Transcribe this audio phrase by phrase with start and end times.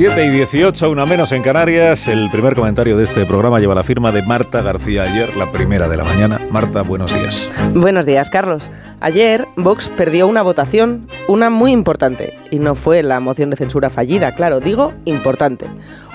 [0.00, 2.08] 7 y 18, una menos en Canarias.
[2.08, 5.88] El primer comentario de este programa lleva la firma de Marta García ayer, la primera
[5.88, 6.40] de la mañana.
[6.50, 7.50] Marta, buenos días.
[7.74, 8.70] Buenos días, Carlos.
[9.00, 12.32] Ayer Vox perdió una votación, una muy importante.
[12.50, 15.68] Y no fue la moción de censura fallida, claro, digo importante.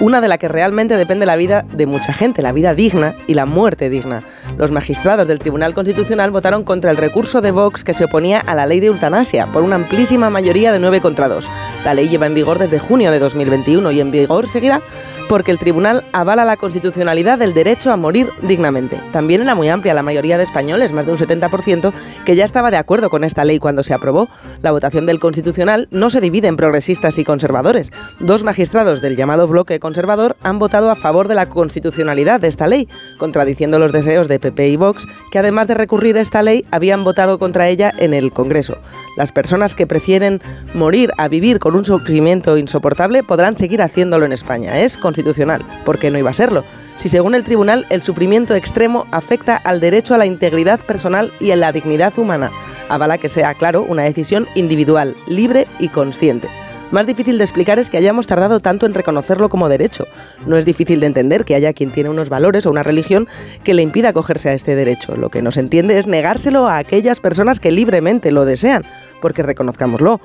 [0.00, 3.34] Una de la que realmente depende la vida de mucha gente, la vida digna y
[3.34, 4.24] la muerte digna.
[4.56, 8.54] Los magistrados del Tribunal Constitucional votaron contra el recurso de Vox que se oponía a
[8.54, 11.48] la ley de eutanasia por una amplísima mayoría de 9 contra 2.
[11.84, 14.82] La ley lleva en vigor desde junio de 2021 y en vigor seguirá
[15.28, 19.00] porque el tribunal avala la constitucionalidad del derecho a morir dignamente.
[19.12, 21.92] También era muy amplia la mayoría de españoles, más de un 70%,
[22.24, 24.28] que ya estaba de acuerdo con esta ley cuando se aprobó.
[24.60, 27.90] La votación del Constitucional no se divide en progresistas y conservadores.
[28.20, 32.66] Dos magistrados del llamado bloque conservador han votado a favor de la constitucionalidad de esta
[32.66, 36.64] ley, contradiciendo los deseos de PP y Vox, que además de recurrir a esta ley
[36.70, 38.78] habían votado contra ella en el Congreso.
[39.16, 40.40] Las personas que prefieren
[40.74, 44.80] morir a vivir con un sufrimiento insoportable podrán seguir haciéndolo en España.
[44.80, 46.64] Es constitucional, porque no iba a serlo.
[46.96, 51.50] Si según el tribunal el sufrimiento extremo afecta al derecho a la integridad personal y
[51.50, 52.50] a la dignidad humana,
[52.88, 56.48] avala que sea, claro, una decisión individual, libre y consciente.
[56.92, 60.06] Más difícil de explicar es que hayamos tardado tanto en reconocerlo como derecho.
[60.46, 63.28] No es difícil de entender que haya quien tiene unos valores o una religión
[63.64, 65.16] que le impida acogerse a este derecho.
[65.16, 68.84] Lo que no se entiende es negárselo a aquellas personas que libremente lo desean,
[69.22, 70.20] porque reconozcámoslo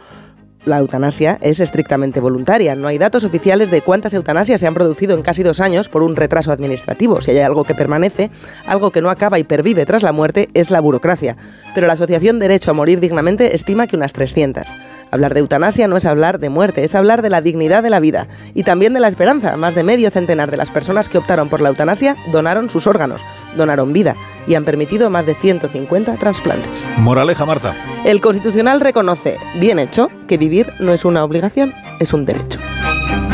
[0.66, 2.76] la eutanasia es estrictamente voluntaria.
[2.76, 6.04] No hay datos oficiales de cuántas eutanasias se han producido en casi dos años por
[6.04, 7.22] un retraso administrativo.
[7.22, 8.30] Si hay algo que permanece,
[8.66, 11.38] algo que no acaba y pervive tras la muerte, es la burocracia.
[11.74, 14.68] Pero la Asociación Derecho a Morir Dignamente estima que unas 300.
[15.12, 18.00] Hablar de eutanasia no es hablar de muerte, es hablar de la dignidad de la
[18.00, 19.58] vida y también de la esperanza.
[19.58, 23.22] Más de medio centenar de las personas que optaron por la eutanasia donaron sus órganos,
[23.56, 24.16] donaron vida
[24.48, 26.88] y han permitido más de 150 trasplantes.
[26.98, 27.74] Moraleja, Marta.
[28.06, 32.60] El Constitucional reconoce, bien hecho, que vivir no es una obligación, es un derecho.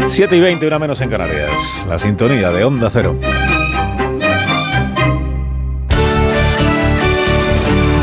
[0.05, 1.49] 7 y 20, una menos en Canarias.
[1.87, 3.15] La sintonía de Onda Cero.